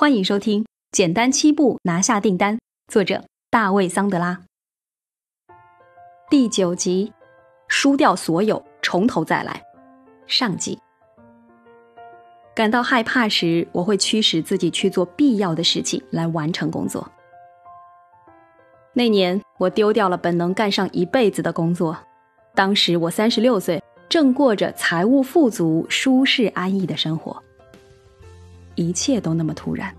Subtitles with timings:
[0.00, 2.56] 欢迎收听《简单七步拿下订单》，
[2.90, 4.40] 作者大卫·桑德拉。
[6.30, 7.12] 第九集，
[7.68, 9.62] 输掉所有，从头再来。
[10.26, 10.78] 上集。
[12.54, 17.06] 感到害怕时，我会驱使自己去做必要的事情来完成工作。
[18.94, 21.94] 那年，我丢掉了本能干上一辈子的工作。
[22.54, 27.44] 当时我三十六岁，正过着财务富足、舒适安逸的生活。
[28.80, 29.94] 一切都那么突然，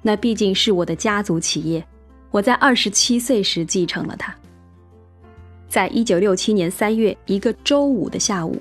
[0.00, 1.86] 那毕竟是我的家族企业，
[2.30, 4.34] 我在二十七岁时继承了它。
[5.68, 8.56] 在一九六七年三月一个周五的下午，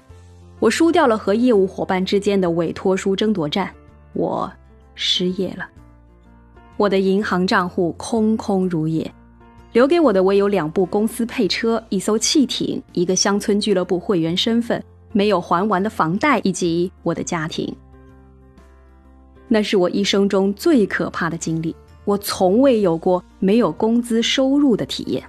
[0.59, 3.73] 我输掉了和业务伙伴之间的委托书争夺战，
[4.11, 4.51] 我
[4.95, 5.65] 失业了。
[6.75, 9.09] 我的银行账户空空如也，
[9.71, 17.73] 留给我的唯有两部公司配车、一艘汽艇、一个乡村俱乐部会员身份、没有还完的房贷以及我的家庭。
[19.53, 25.21] 那是我一生中最可怕的经历，我从未有过没有工资收入的体验。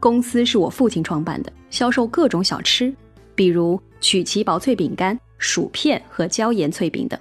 [0.00, 2.92] 公司是我父亲创办的，销售各种小吃，
[3.36, 7.16] 比如曲奇薄脆饼干、薯片和椒盐脆饼等。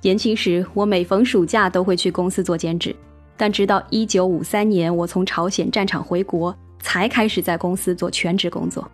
[0.00, 2.96] 年轻时，我每逢暑假都会去公司做兼职，
[3.36, 8.90] 但直到1953年我从朝鲜战场回国，才开始在公司做全职工作。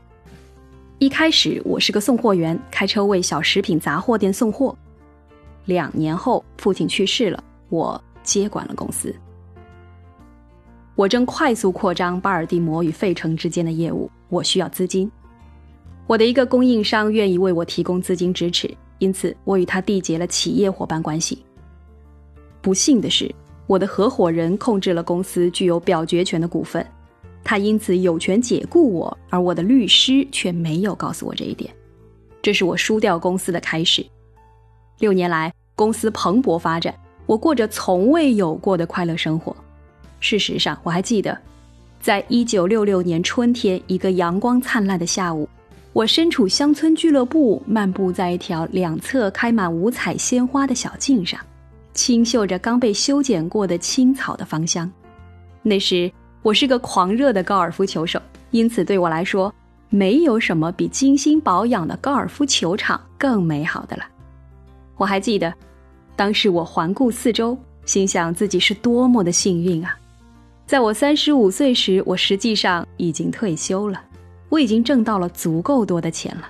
[0.98, 4.76] 一开始，我是个送货员，开车为小食品杂货店送货。
[5.64, 9.14] 两年后，父亲去世了，我接管了公司。
[10.94, 15.10] 我正快速扩张巴尔的摩与费城之间的业务，我需要资金。
[16.06, 21.42] 我的一个供应商愿意为我提供资金支持，因此我与他缔结了企业伙伴关系。
[22.60, 23.34] 不幸的是，
[23.66, 26.86] 我的合伙人控制了公司具有表决权的股份，
[27.42, 31.74] 他因此有权解雇我，而我的律师却没有告诉我这一点。
[32.42, 34.04] 这是我输掉公司的开始。
[35.02, 36.94] 六年来，公司蓬勃发展，
[37.26, 39.52] 我过着从未有过的快乐生活。
[40.20, 41.36] 事实上，我还记得，
[42.00, 45.48] 在一九六六年春天一个阳光灿烂的下午，
[45.92, 51.40] 我身处乡村俱乐部，漫步在一条两侧开满五彩鲜花的小径上，
[51.92, 54.88] 清嗅着刚被修剪过的青草的芳香。
[55.64, 56.08] 那时，
[56.42, 58.22] 我是个狂热的高尔夫球手，
[58.52, 59.52] 因此对我来说，
[59.88, 64.04] 没有什么比精心保养的高尔夫球场更美好的了。
[64.96, 65.52] 我还记得，
[66.14, 69.98] 当时我环顾四周，心想自己是多么的幸运啊！
[70.66, 74.00] 在我三十五岁时，我实际上已经退休了，
[74.48, 76.48] 我已经挣到了足够多的钱了。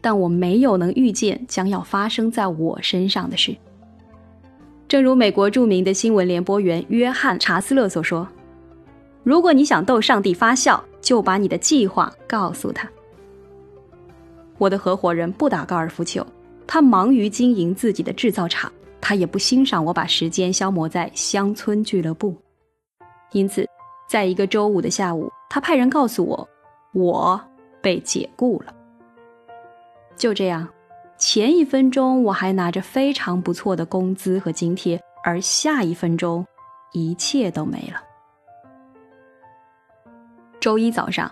[0.00, 3.54] 但我没有能预见将要发生在我身上的事。
[4.88, 8.26] 正如美国著名的新闻联播员约翰·查斯勒所说
[9.24, 12.88] ：“如果你想逗上帝发笑，就把你的计划告诉他。”
[14.58, 16.24] 我的合伙人不打高尔夫球。
[16.66, 22.34] 他忙于经营自己的制造厂，他也不欣赏我把时间消磨在乡村俱乐部。
[23.32, 23.68] 因此，
[24.08, 26.48] 在一个周五的下午，他派人告诉我，
[26.92, 27.40] 我
[27.80, 28.74] 被解雇了。
[30.16, 30.68] 就这样，
[31.18, 36.44] 前一分钟我还拿着非常不错的工资和津贴，而下一分钟，
[36.92, 38.02] 一切都没了。
[40.58, 41.30] 周一早上，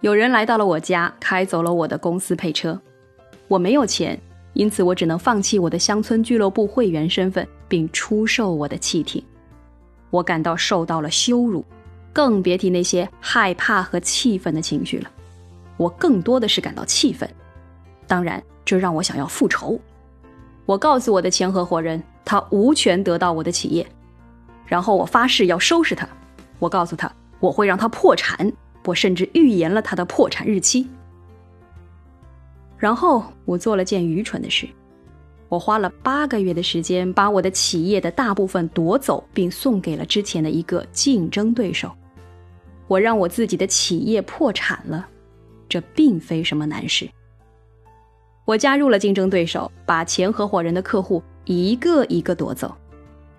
[0.00, 2.80] 有人来到了我家，开走了我的公司配车。
[3.46, 4.18] 我没有钱。
[4.54, 9.22] 因此，我只能放弃我的乡村俱乐部会员身份，并出售我的汽艇。
[10.10, 11.64] 我感到受到了羞辱，
[12.12, 15.10] 更别提那些害怕和气愤的情绪了。
[15.76, 17.28] 我更多的是感到气愤，
[18.06, 19.78] 当然，这让我想要复仇。
[20.66, 23.84] 我告诉我的前合伙人，他无权得到我的企业。
[24.66, 26.08] 然后我发誓要收拾他。
[26.60, 28.50] 我告诉他，我会让他破产。
[28.84, 30.88] 我甚至预言了他的破产日期。
[32.84, 34.68] 然后我做了件愚蠢的事，
[35.48, 41.90] 我花了八个月的时间把我的企业的大部分夺走，并送给了之前的一个竞争对手。
[42.86, 45.08] 我让我自己的企业破产了，
[45.66, 47.08] 这并非什么难事。
[48.44, 52.70] 我加入了竞争对手，把前合伙人的客户一个一个夺走。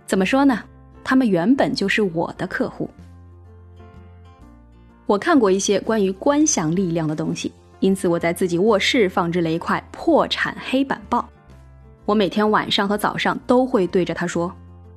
[0.07, 0.63] 怎么说呢？
[1.03, 2.89] 他们原本就是我的客户。
[5.05, 7.51] 我看过一些关于观想力量的东西。
[7.79, 11.27] 因此，我在自己卧室放置了一块破产黑板报。
[12.05, 14.53] 我每天晚上和早上都会对着它说：“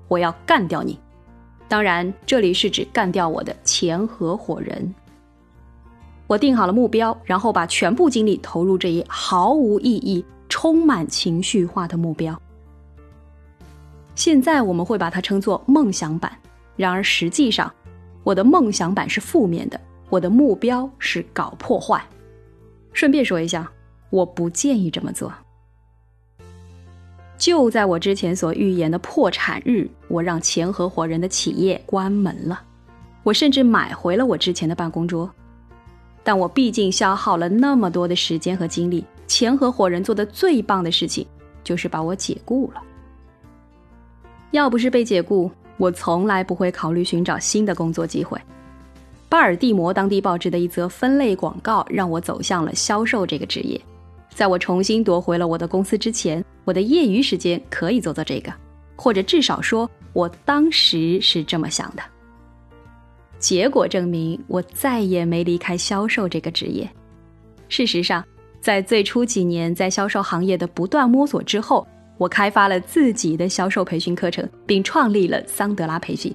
[0.09, 0.99] 我要干掉你。”
[1.69, 4.95] 当然，这里是指干掉我的前合伙人。
[6.27, 12.39] 我定好了目标，然后把全部精力投入这一毫无意义、充满情绪化的目标。
[14.15, 16.31] 现在我们会把它称作梦想版。
[16.77, 17.73] 然而，实际上，
[18.23, 19.81] 我的梦想版是负面的。
[20.11, 22.03] 我的目标是搞破坏。
[22.99, 23.71] 顺便说一下，
[24.11, 25.33] 我不建议这么做。
[27.37, 32.61] 就在我之前所预言的破产日，我让前合伙人的企业关门了。
[33.23, 35.31] 我甚至买回了我之前的办公桌。
[36.25, 41.25] 但我毕竟消耗了那么多的时间和精力，前合伙人做的最棒的事情
[41.63, 42.83] 就是把我解雇了。
[44.51, 48.37] 要不是被解雇，我从来不会考虑寻找新的工作机会。
[49.29, 53.79] 巴尔的摩当地报纸的一则分类广告让我走向了销售这个职业。
[54.35, 58.51] 在我重新夺回了我的公司之前，我的业余时间可以做做这个，
[58.97, 62.03] 或者至少说我当时是这么想的。
[63.39, 66.89] 结果证明，我再也没离开销售这个职业。
[67.69, 68.25] 事实上，
[68.61, 71.87] 在最初几年在销售行业的不断摸索之后，
[72.17, 76.35] 我开发了自己的销售培训课程，并创立了桑德拉培训。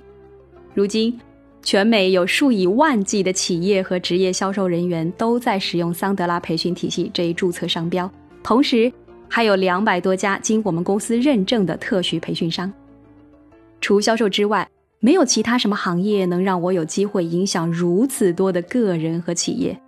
[0.75, 1.17] 如今。
[1.63, 8.09] 全美有数以万计的企业和职业销售人员都在使用桑德拉培训体系这一注册商标，
[8.43, 8.91] 同时
[9.29, 12.71] 还有两百多家经我们公司认证的特许培训商。
[13.79, 14.69] 除销售之外，
[14.99, 19.79] 没有其他什么行业能让我有机会影响如此多的个人和企业，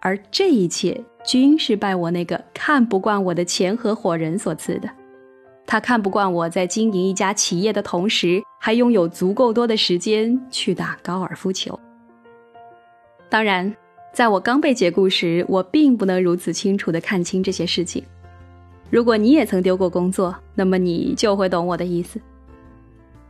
[0.00, 4.88] 而这一切均是拜我那个看不惯我的前合伙人所赐的。
[5.66, 11.76] 他看不惯我在经营一家企业的同时，还拥有足够多的时间去打高尔夫球。
[13.28, 13.74] 当然，
[14.12, 18.04] 在我刚被解雇时，我并不能如此清楚地看清这些事情。
[18.88, 22.20] 如果你也曾丢过工作，那么你就会懂我的意思。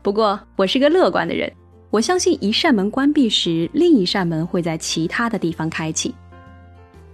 [0.02, 1.50] 不过，我是个乐观的人，
[1.88, 6.14] 我相信一扇门关闭时，另一扇门会在其他的地方开启。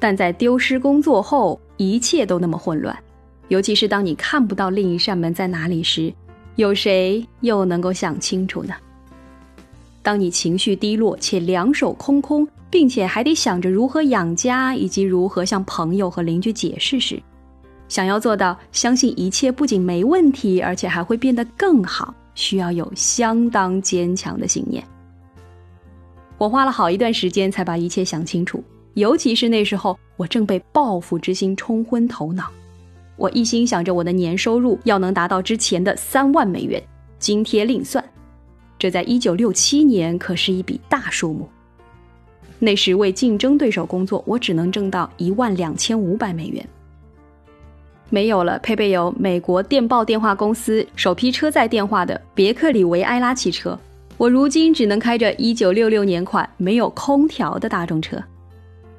[0.01, 2.99] 但在丢失工作后，一切都那么混乱。
[3.47, 6.13] 尤其是当你看不到另一扇门在哪里时，
[6.59, 8.75] 有谁又能够想清楚呢？
[10.03, 17.23] 当你情绪低落且两手空空，并且还得想着如何养家以及如何向朋友和邻居解释时，
[17.89, 24.83] 想要做到相信一切不仅没问题，而且还会变得更好，需要有相当坚强的信念。
[26.39, 28.65] 我花了好一段时间才把一切想清楚，
[28.95, 32.51] 尤其是那时候，我正被报复之心冲昏头脑。
[33.19, 36.81] 我一心想着我的年收入要能达到之前的三万美元，
[37.19, 38.03] 津贴另算。
[38.79, 41.49] 这在一九六七年可是一笔大数目。
[42.61, 46.65] 那时为竞争对手工作，我只能挣到一万两千五百美元。
[48.09, 53.79] 没有了配备有美国电报电话公司首批车载电话的别克里维埃拉汽车，
[54.17, 58.17] 我如今只能开着一九六六年款没有空调的大众车。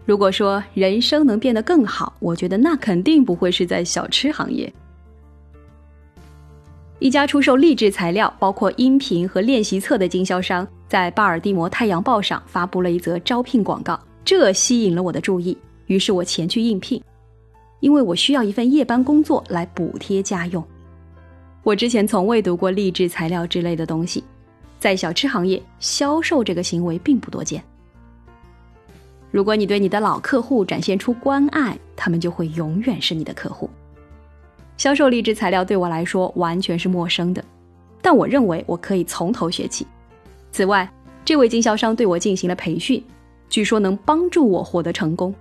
[0.10, 4.74] 如果说人生能变得更好，我觉得那肯定不会是在小吃行业。
[6.98, 17.00] 一家出售励志材料，包括音频和练习册的经销商，在巴尔的摩太阳报上发布了一则招聘广告，这吸引了我的注意，于是我前去应聘，
[17.80, 20.64] 因为我需要一份夜班工作来补贴家用。
[21.62, 24.24] 我之前从未读过励志材料之类的东西，
[24.80, 27.64] 在小吃行业，销售这个行为并不多见。
[29.31, 33.70] 如果你对你的老客户展现出关爱，他们就会永远是你的客户。
[34.78, 37.44] 销售励志材料对我来说完全是陌生的，
[38.02, 39.86] 但我认为我可以从头学起。
[40.52, 40.90] 此外，
[41.24, 43.04] 这位经销商对我进行了培训，
[43.50, 45.34] 据说能帮助我获得成功。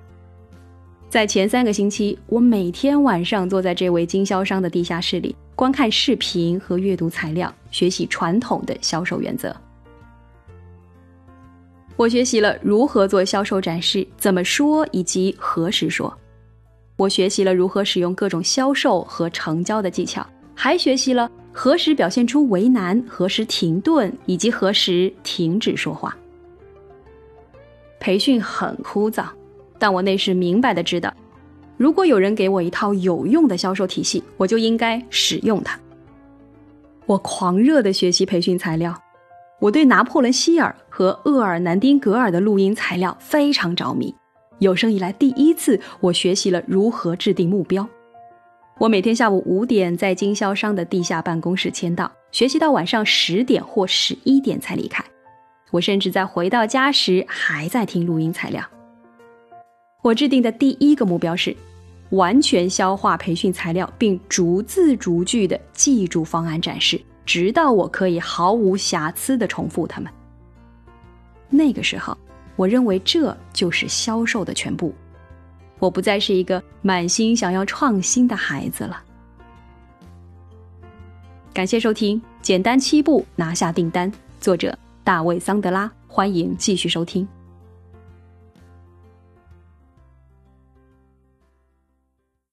[1.08, 9.55] 在前三个星期，我每天晚上坐在这位经销商的地下室里，观看视频和阅读材料，学习传统的销售原则。
[11.98, 16.17] 我学习了如何做销售展示，怎么说以及何时说。
[16.96, 20.24] 我学习了如何使用各种销售和成交的技巧，
[20.55, 26.17] 还学习了何时表现出为难，何时停顿，以及何时停止说话。
[27.98, 29.24] 培训很枯燥，
[29.76, 31.12] 但我那时明白的知道，
[31.76, 35.76] 如果有人给我一套有用的销售体系，我就应该使用它。
[37.06, 38.96] 我狂热的学习培训材料。
[39.60, 44.12] 我对拿破仑·希尔和厄尔南丁格尔的录音材料非常着迷。
[44.58, 47.88] 有生以来第一次，我学习了如何制定目标。
[48.81, 55.05] 我每天下午五点在经销商的地下办公室签到，学习到晚上十点或十一点才离开。
[55.70, 58.64] 我甚至在回到家时还在听录音材料。
[60.02, 61.56] 我制定的第一个目标是
[62.10, 67.00] 完全消化培训材料，并逐字逐句地记住方案展示。
[67.24, 70.12] 直到我可以毫无瑕疵地重复它们。
[71.50, 72.17] 那个时候，
[72.56, 74.94] 我认为这就是销售的全部。
[75.78, 79.02] 我不再是一个满心想要创新的孩子了。
[81.55, 85.90] 感谢收听《简单七步拿下订单》，作者大卫·桑德拉。
[86.06, 87.26] 欢迎继续收听。